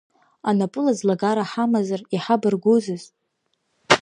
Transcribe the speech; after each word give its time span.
Анапылаӡлагара 0.49 1.43
ҳамазар 1.51 2.01
иҳабаргәызыз… 2.15 3.03